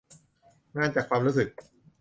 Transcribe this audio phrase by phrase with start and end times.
[0.75, 1.49] งานจากความรู้สึก